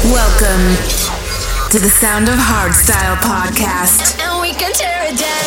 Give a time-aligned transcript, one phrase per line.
[0.00, 0.80] Welcome
[1.68, 4.16] to the Sound of Hardstyle podcast.
[4.24, 5.44] And we can tear it down.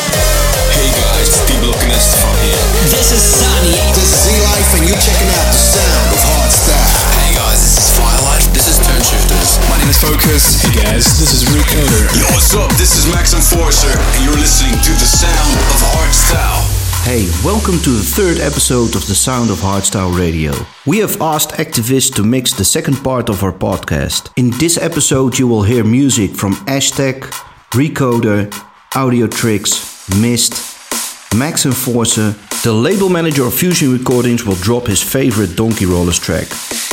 [0.70, 2.62] Hey guys, Steve Lokinest from here.
[2.86, 3.74] This is Sunny.
[3.98, 6.94] This is Z-Life and you're checking out the sound of hardstyle.
[7.18, 8.46] Hey guys, this is Firelight.
[8.54, 9.58] This is Toneshifterz.
[9.66, 10.62] My name is Focus.
[10.62, 12.06] Hey guys, this is Recoder.
[12.14, 12.70] Yo, what's up?
[12.78, 16.73] This is Max Enforcer, and you're listening to the sound of hardstyle.
[17.04, 20.54] Hey, welcome to the third episode of the Sound of Hardstyle Radio.
[20.86, 24.32] We have asked activists to mix the second part of our podcast.
[24.36, 27.30] In this episode, you will hear music from Aztech,
[27.74, 28.50] Recoder,
[28.96, 30.54] Audio Tricks, Myst,
[31.36, 32.34] Max Enforcer.
[32.62, 36.48] The label manager of Fusion Recordings will drop his favorite Donkey Rollers track.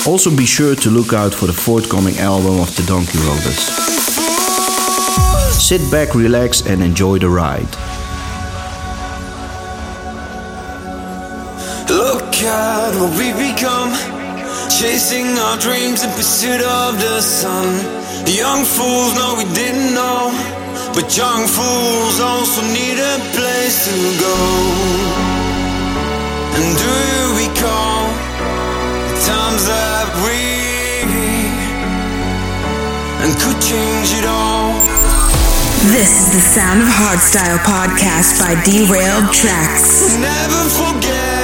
[0.05, 3.61] Also, be sure to look out for the forthcoming album of the Donkey Rollers.
[5.57, 7.90] Sit back, relax, and enjoy the ride.
[12.43, 13.93] At what we become,
[14.65, 17.69] chasing our dreams in pursuit of the sun.
[18.25, 20.33] Young fools know we didn't know,
[20.97, 24.37] but young fools also need a place to go.
[26.57, 28.09] And do you recall
[29.05, 30.41] the times that we
[33.21, 34.73] and could change it all?
[35.93, 40.17] This is the Sound of Hardstyle podcast by Derailed Traxx.
[40.21, 41.40] Never forget,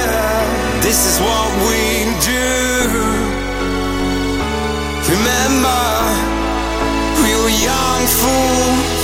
[0.82, 2.48] this is what we do.
[5.14, 5.84] Remember,
[7.22, 8.97] we were young fools.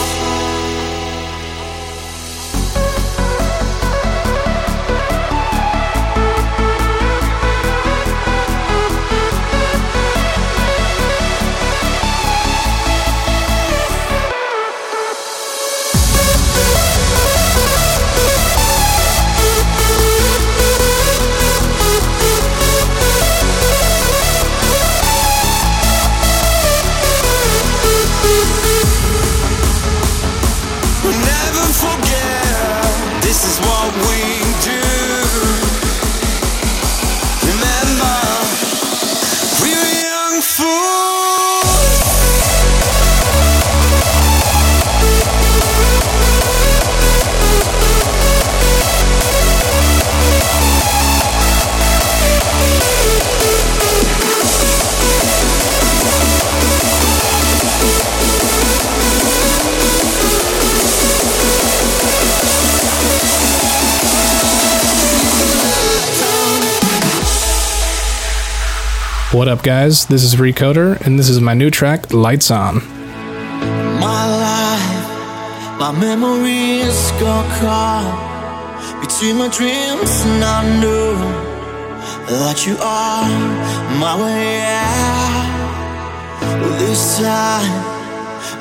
[69.34, 70.06] What up, guys?
[70.06, 72.77] This is Recoder, and this is my new track, Lights On.
[73.99, 75.91] My life, my
[79.00, 80.78] between my dreams, and I
[82.28, 83.27] that you are
[83.99, 85.50] my way out.
[86.61, 87.83] Well, this time,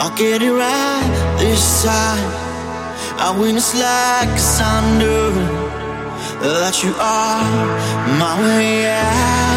[0.02, 1.38] I'll get it right.
[1.38, 2.18] This time,
[3.20, 4.40] I win this like,
[6.42, 9.53] that you are my way out.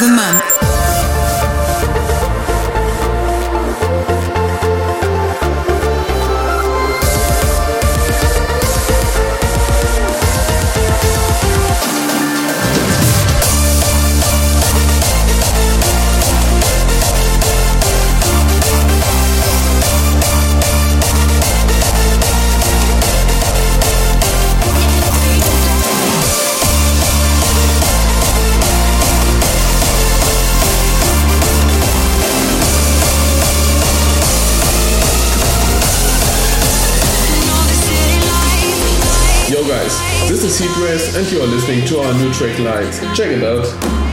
[0.00, 0.93] The month.
[40.94, 43.00] And you are listening to our new track Lights.
[43.16, 44.03] Check it out.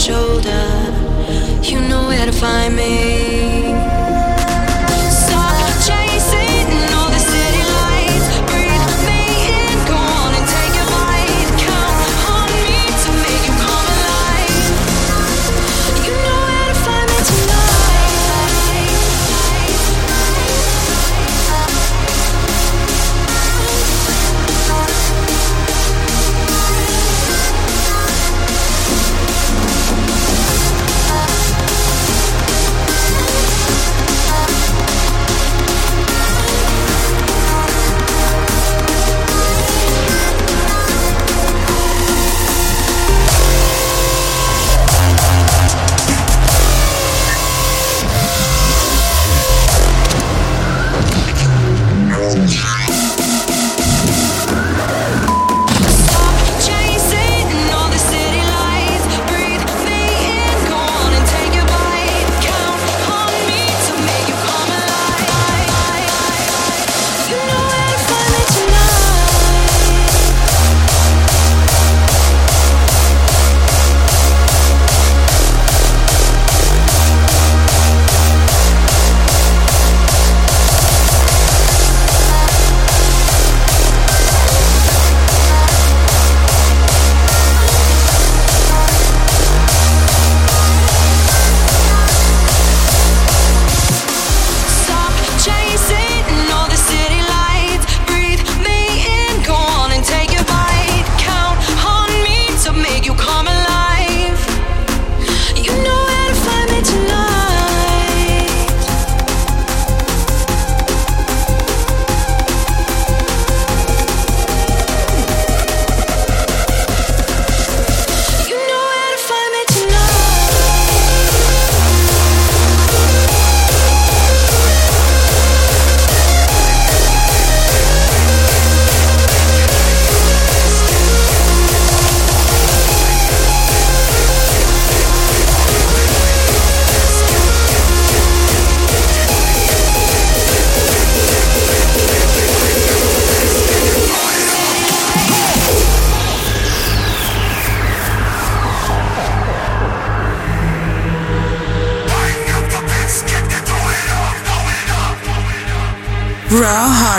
[0.00, 0.40] Style.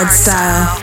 [0.04, 0.81] Want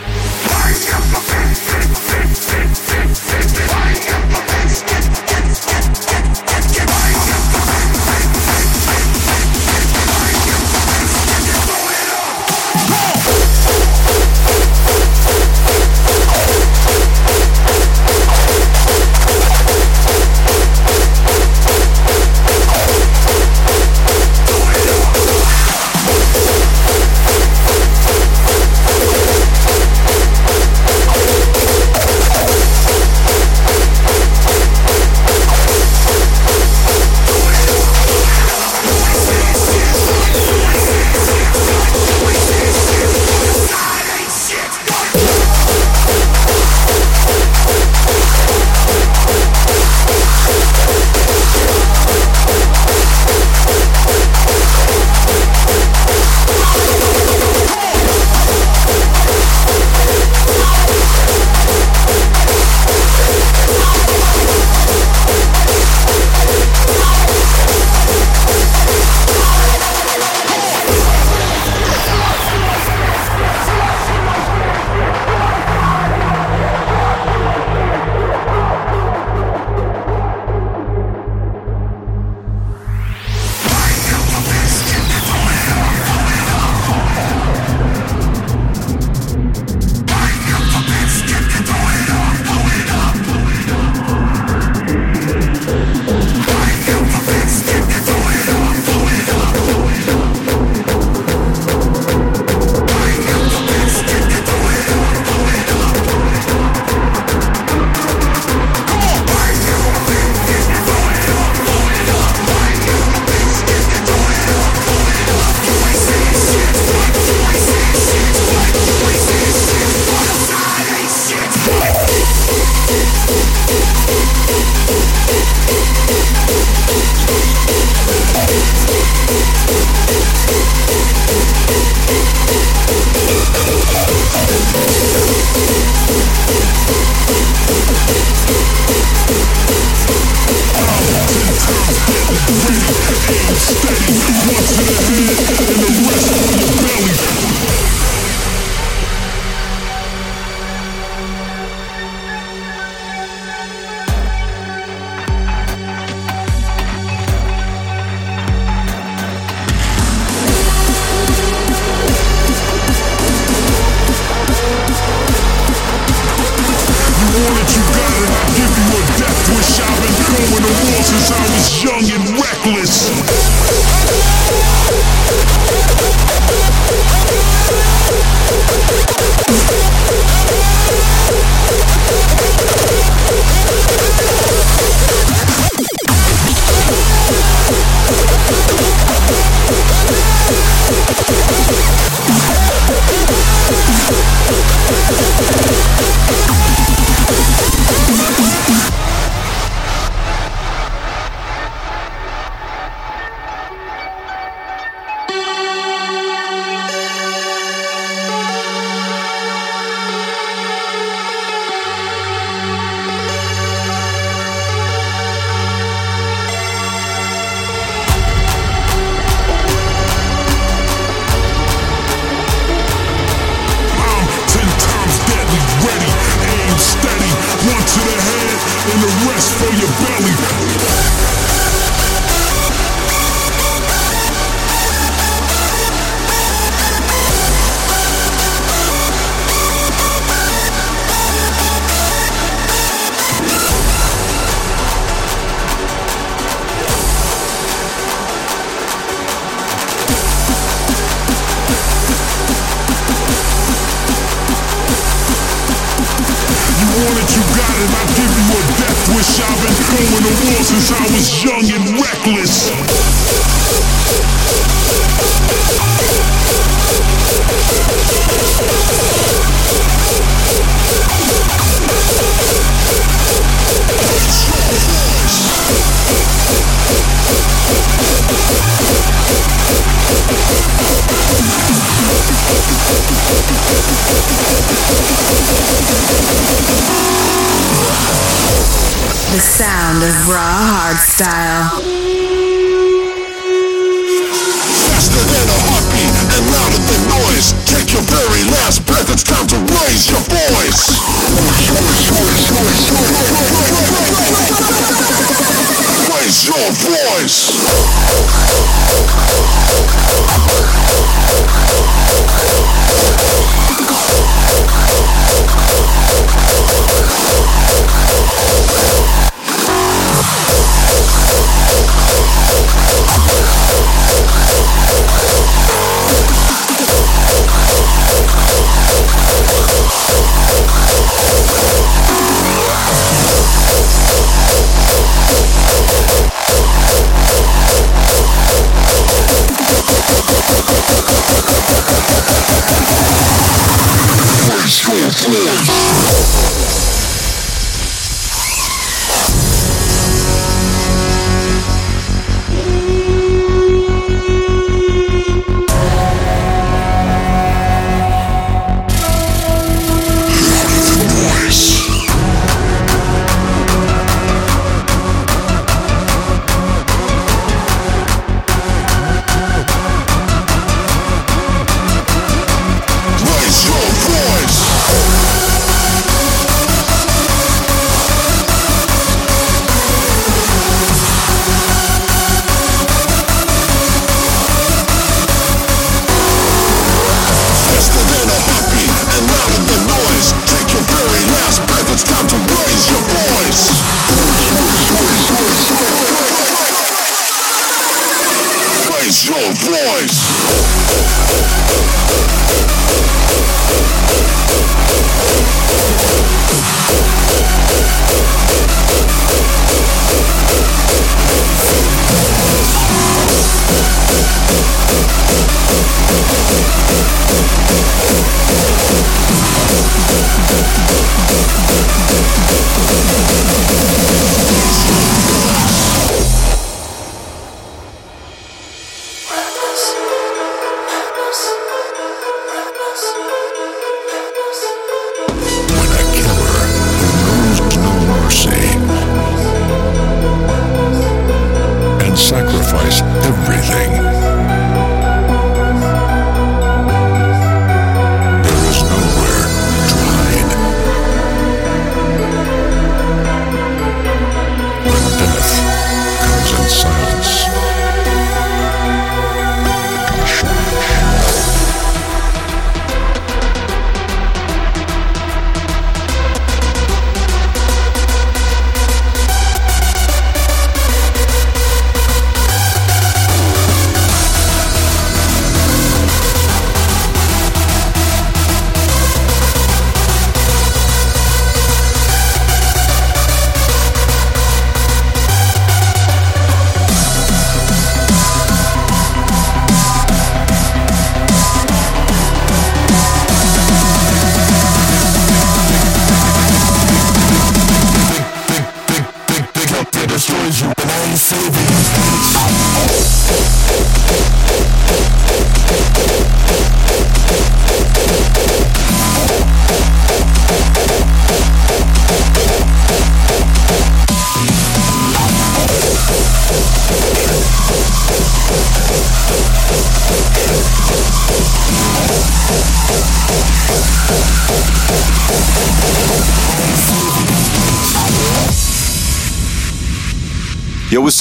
[291.20, 291.49] hardstyle.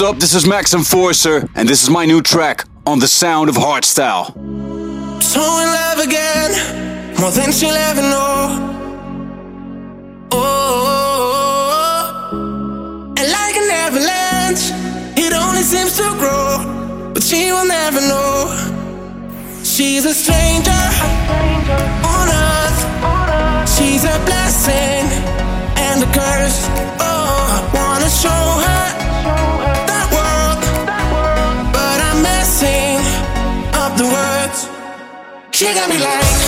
[0.01, 0.17] Up?
[0.17, 4.31] This is Max Enforcer, and this is my new track on the sound of Hardstyle.
[5.21, 6.51] So in love again,
[7.19, 8.77] more than she'll ever know.
[10.31, 10.69] Oh,
[13.17, 14.71] and like an avalanche,
[15.17, 18.55] it only seems to grow, but she will never know.
[19.63, 20.71] She's a stranger
[22.07, 22.79] on earth.
[23.75, 25.11] She's a blessing
[25.75, 26.69] and a curse.
[27.01, 28.58] Oh, I wanna show.
[35.59, 36.39] She got me like.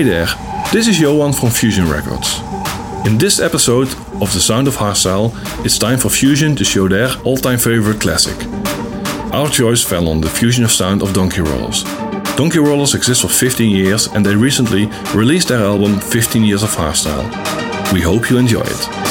[0.00, 0.28] Hi there,
[0.72, 2.40] this is Jowan from Fusion Records.
[3.06, 3.88] In this episode
[4.22, 5.30] of The Sound of Hardstyle,
[5.62, 8.34] it's time for Fusion to show their all time favorite classic.
[9.34, 11.84] Our choice fell on the fusion of sound of Donkey Rollers.
[12.34, 16.70] Donkey Rollers exist for 15 years and they recently released their album 15 Years of
[16.70, 17.28] Hardstyle.
[17.92, 19.09] We hope you enjoy it.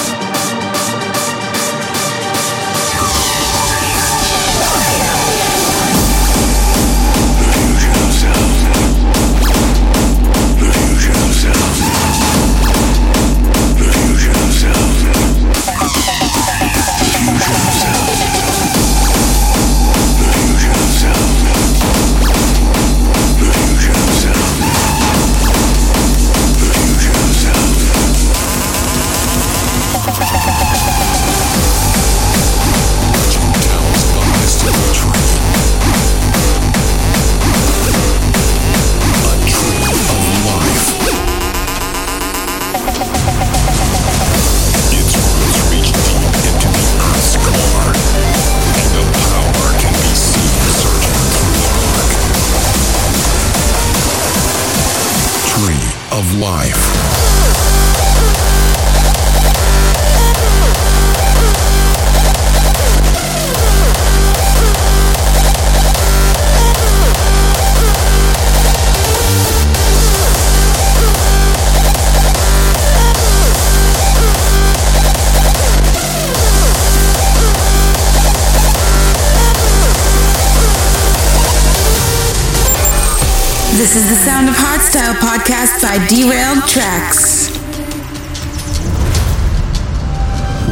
[83.80, 87.48] This is the Sound of Hardstyle podcast by Derailed Traxx.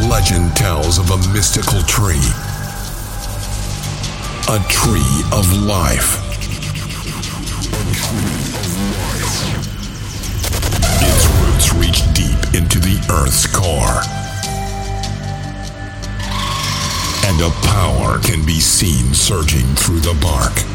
[0.10, 2.20] Legend tells of a mystical tree.
[4.50, 6.20] A tree of life.
[11.00, 14.02] Its roots reach deep into the Earth's core.
[17.24, 20.67] And a power can be seen surging through the bark.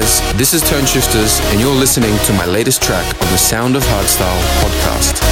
[0.00, 3.82] guys, this is Toneshifterz, and you're listening to my latest track on the Sound of
[3.82, 5.22] Hardstyle podcast.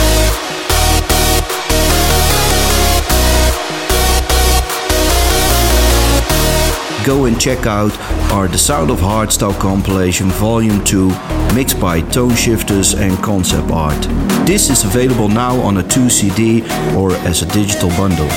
[7.05, 7.92] go and check out
[8.33, 11.09] our The Sound of Hardstyle compilation volume 2
[11.55, 14.03] mixed by Toneshifterz and Concept Art.
[14.46, 16.62] This is available now on a 2 CD
[16.96, 18.31] or as a digital bundle.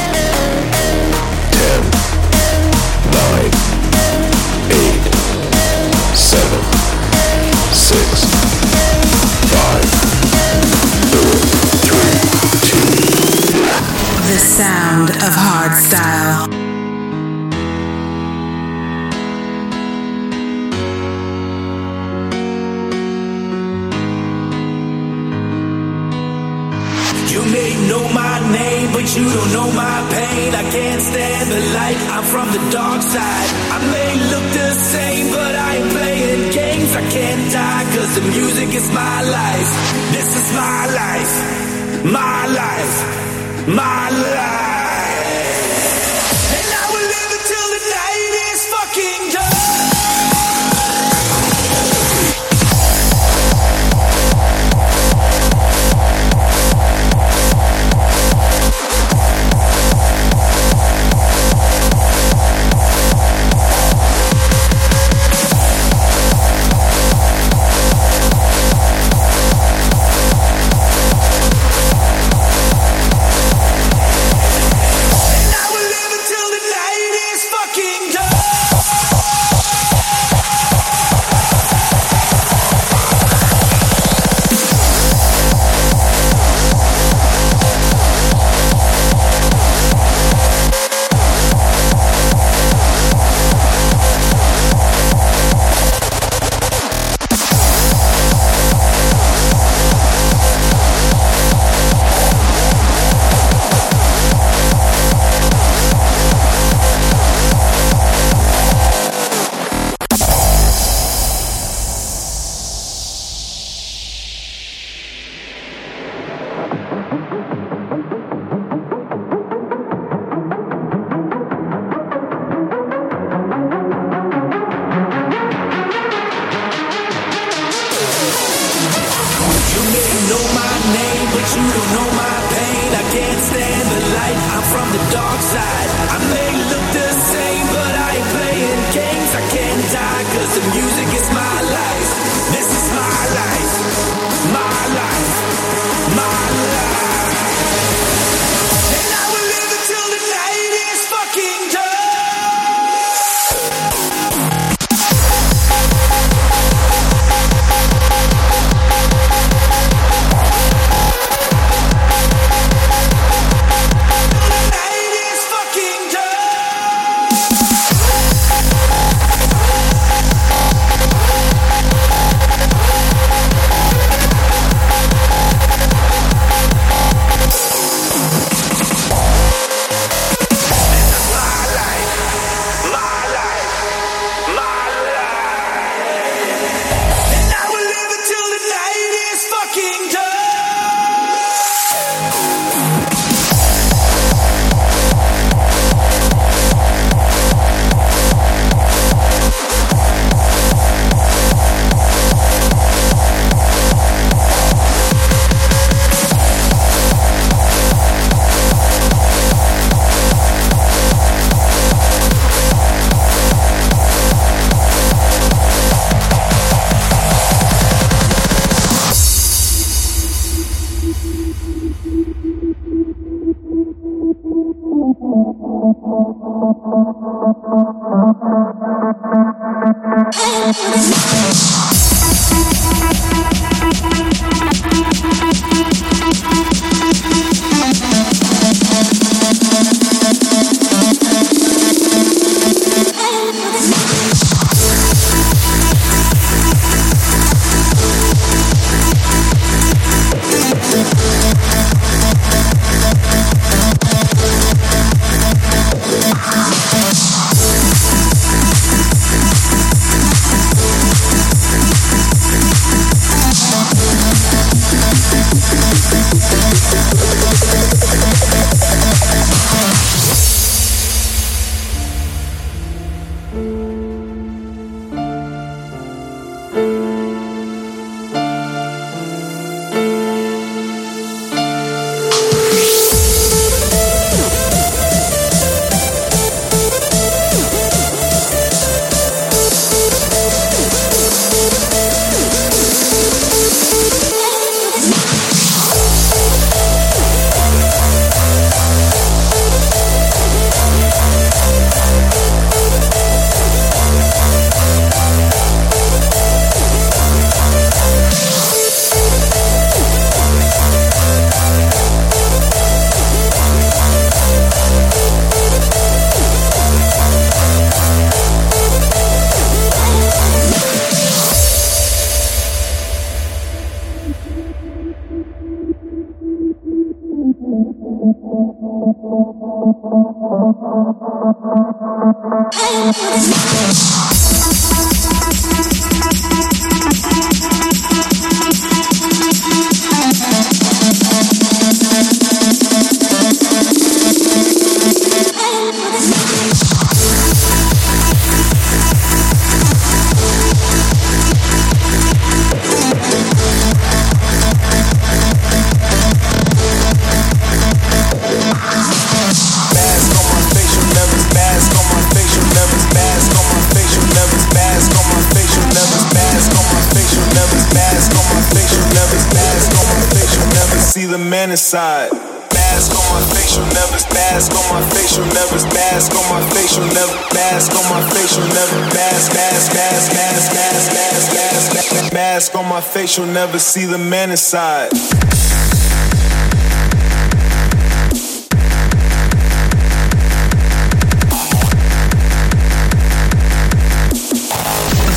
[383.08, 385.12] face, you'll never see the man inside.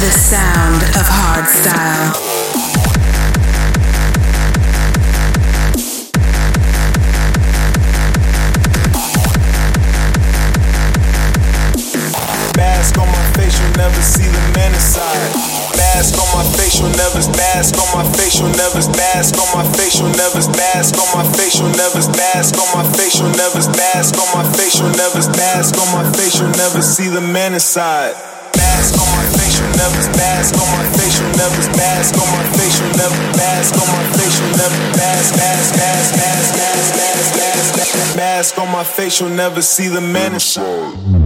[0.00, 2.29] The sound of Hardstyle.
[27.70, 28.14] Inside.
[28.56, 32.88] Mask on my facial nervous, mask on my facial nervous, mask on my facial
[33.38, 38.82] mask on my facial mask, mask, mask, mask, mask, mask, mask, mask, mask on my
[38.82, 41.19] facial never see the man.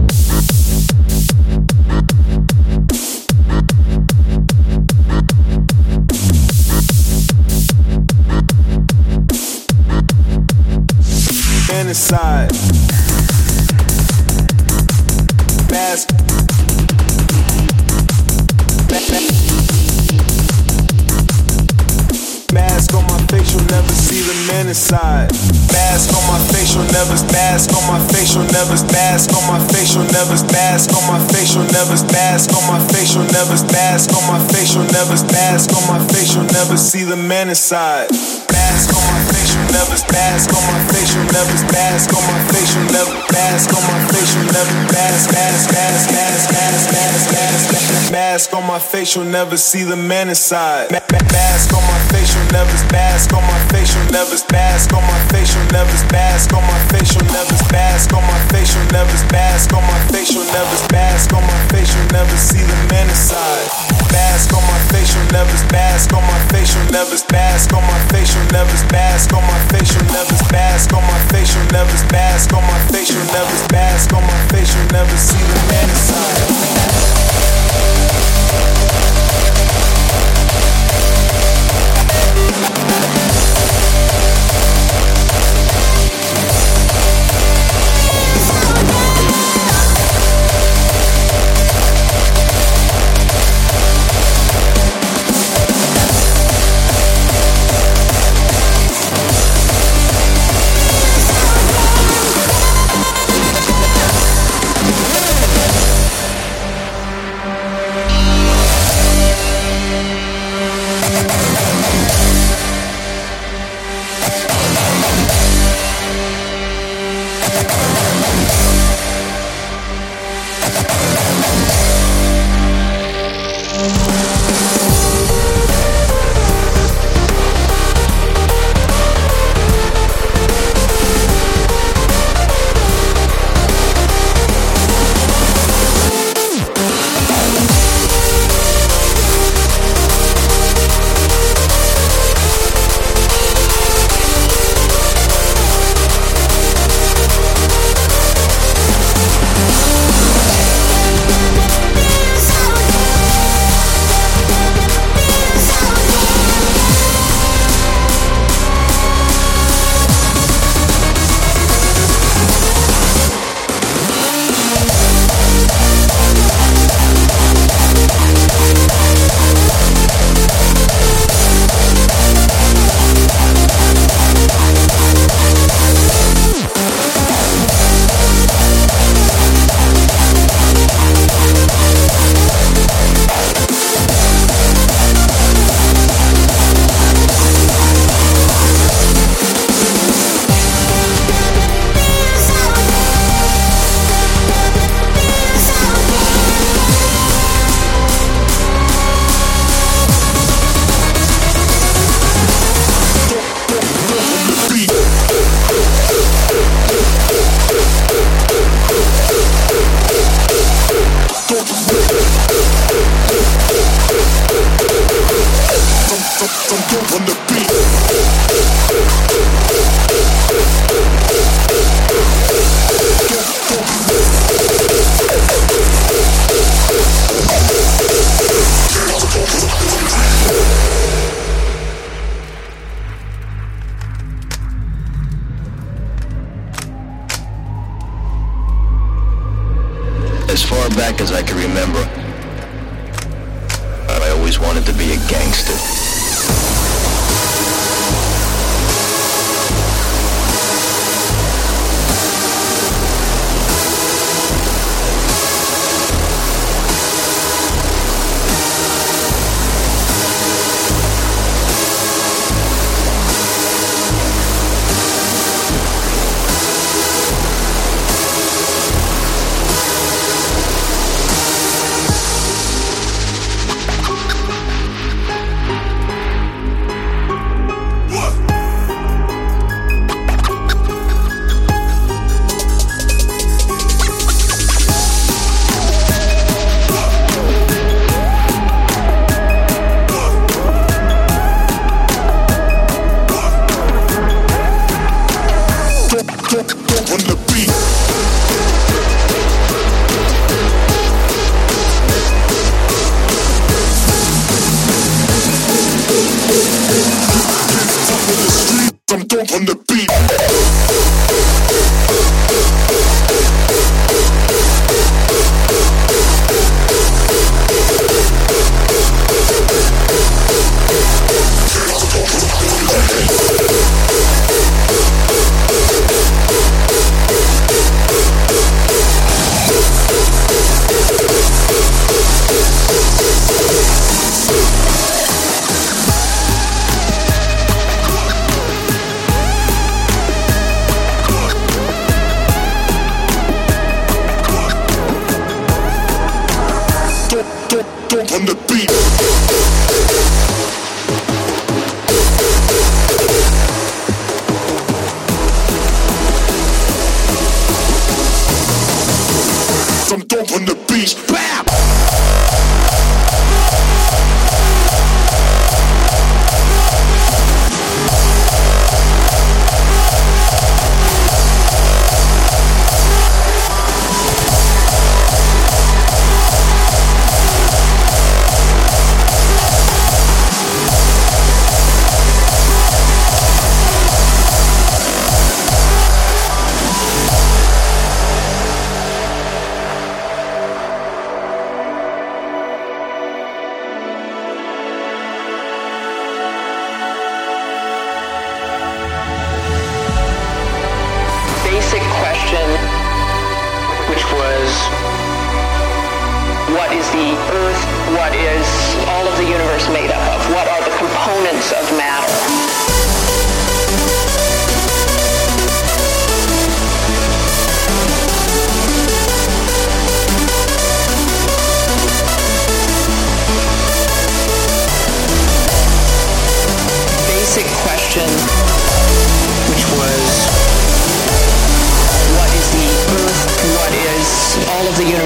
[33.15, 37.03] You'll never mask on my face, you'll never mask on my face, you'll never see
[37.03, 38.11] the man inside.
[38.51, 39.14] Mask on my
[40.15, 42.87] mask on my face, you'll never mask on my face, you'll
[43.35, 48.65] mask on my face, you'll never mask, mask, mask, mask, mask, mask, mask, mask, on
[48.65, 48.79] my
[49.15, 50.91] you'll never see the man inside.
[50.91, 55.19] Mask on my face, you'll never mask on my face, you'll never mask on my
[55.31, 59.17] face, you'll never mask on my face, you'll never mask on my face, you'll never
[59.31, 61.59] mask on my face, you'll never mask on my
[61.95, 63.67] you'll never see the man inside.
[64.11, 67.99] Mask on my face, you'll never mask on my face, you'll never mask on my
[68.11, 69.59] face, you'll never mask on my
[69.91, 74.13] you'll never mask on my face, you'll never mask on my face, you'll never mask
[74.13, 76.45] on my face, you'll never see the man inside.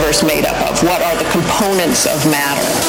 [0.09, 0.83] matter is made up of?
[0.83, 2.88] What are the components of matter?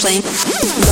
[0.00, 0.89] playing.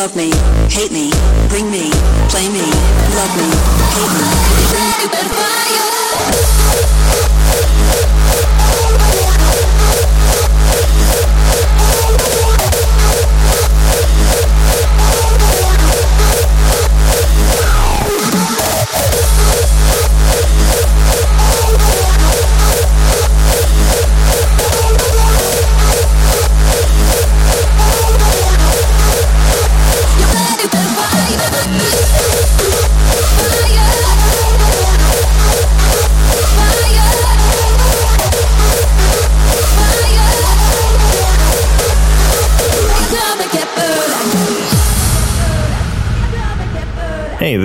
[0.00, 0.30] Love me,
[0.70, 1.10] hate me,
[1.50, 1.90] bring me,
[2.30, 2.64] play me,
[3.16, 3.50] love me,
[3.92, 4.24] hate me,
[5.12, 5.28] bring
[7.24, 7.29] me.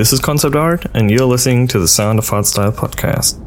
[0.05, 3.44] This is Concept Art, and you're listening to the Sound of Hardstyle podcast.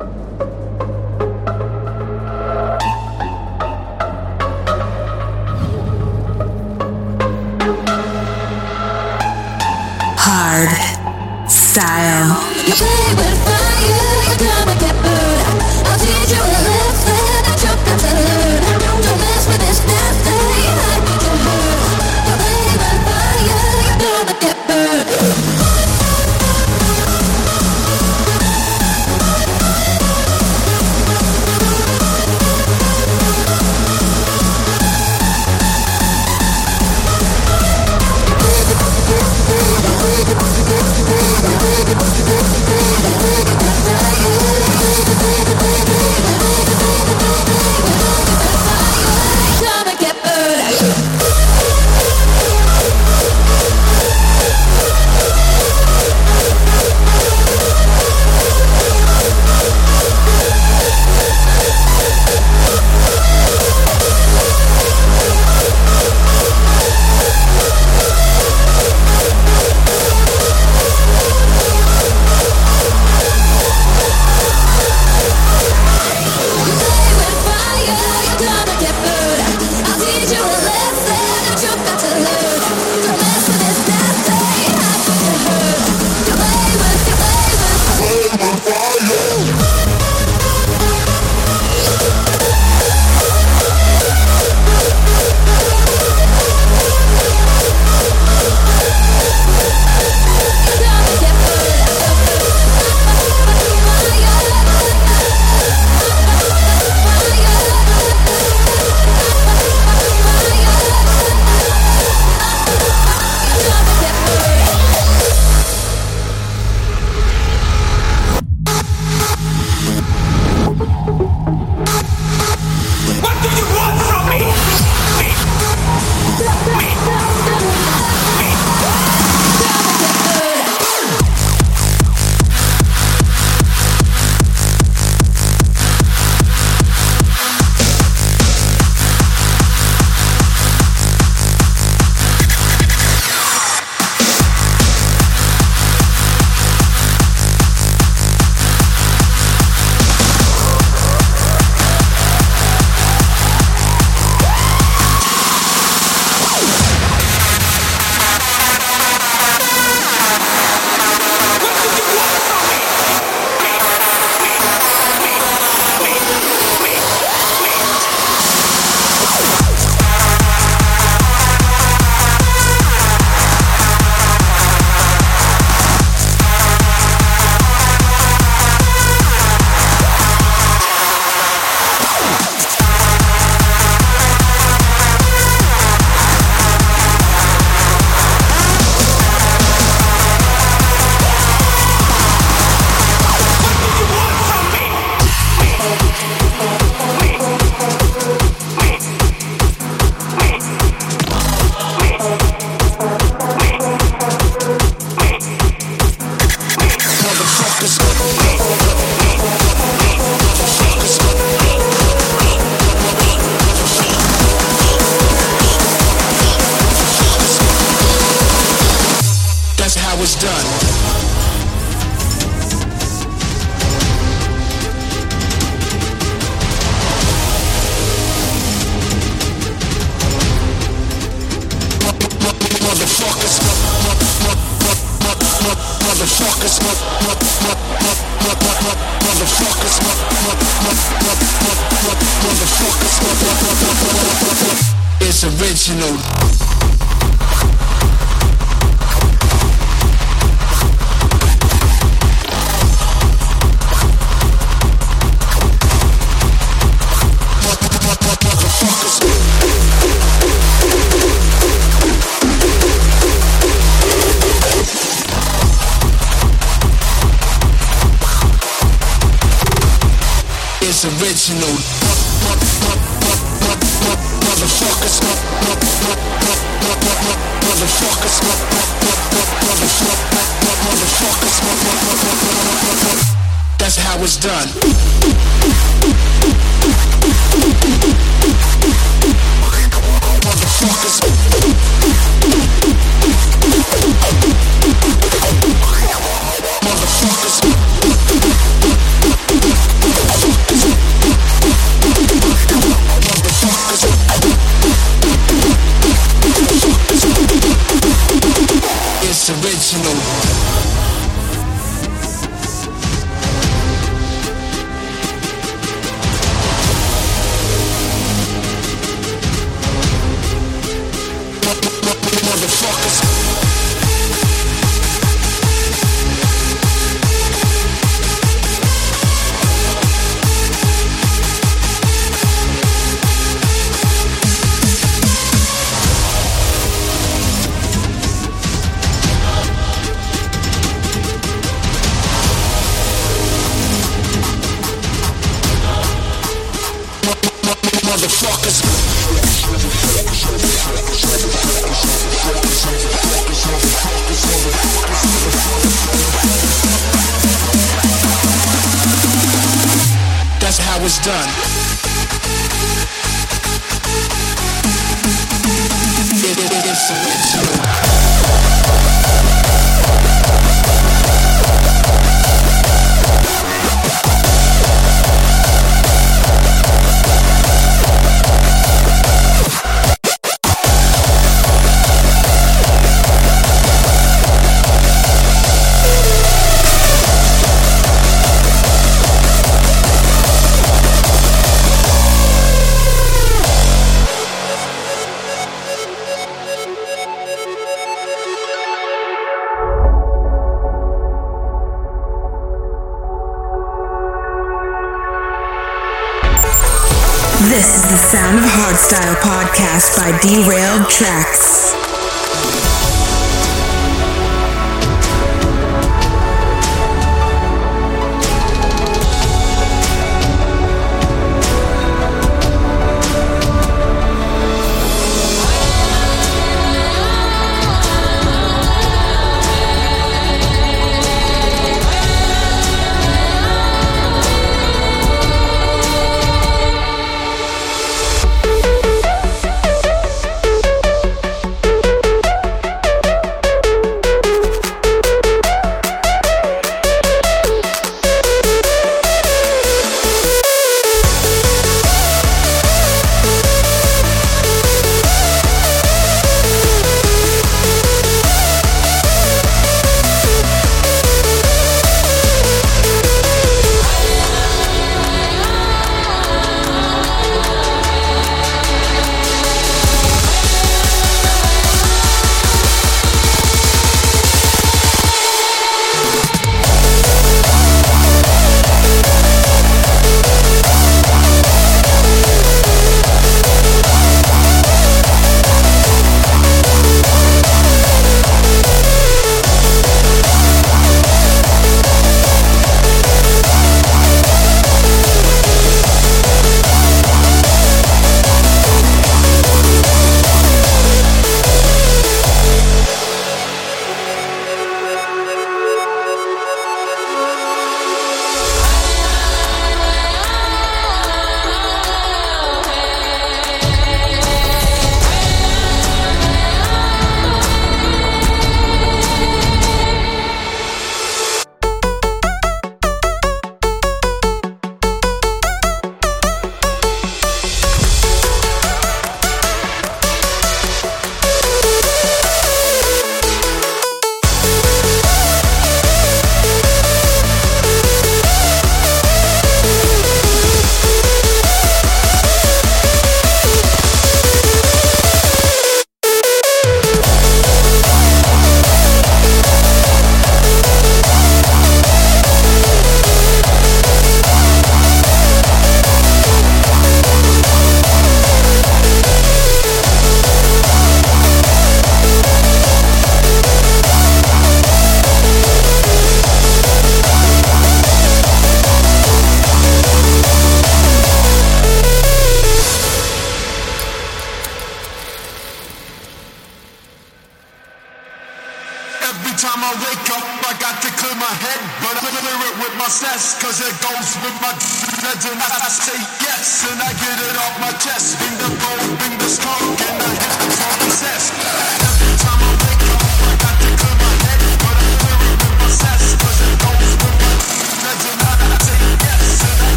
[579.29, 582.76] Every time I wake up, I got to clear my head, but I clear it
[582.81, 584.72] with my cess, cause it goes with my
[585.20, 588.39] dreads, and I say yes, and I get it off my chest.
[588.41, 592.08] Bring the gold, bring the skunk, and I hit the funky cess.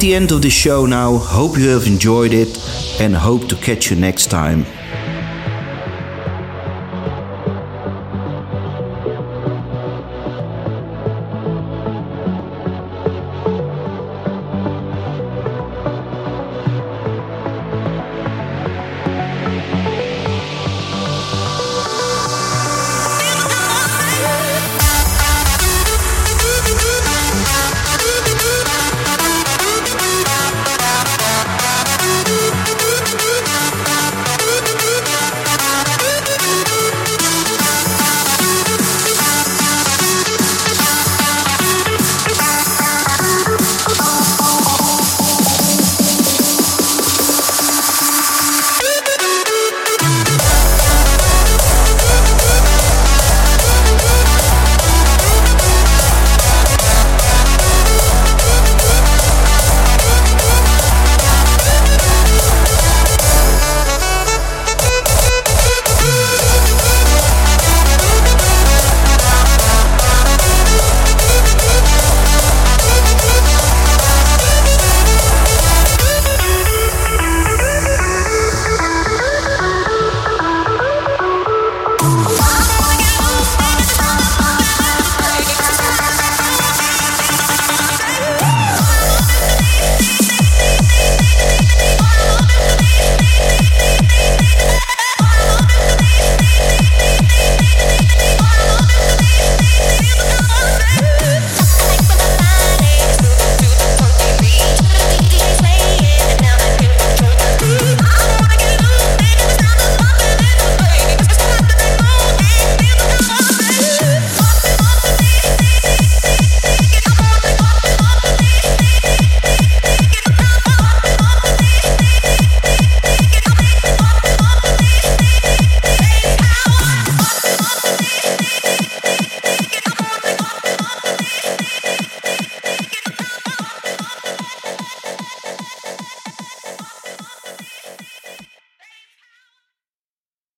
[0.00, 1.18] The end of the show now.
[1.18, 2.58] Hope you have enjoyed it
[3.00, 4.64] and hope to catch you next time.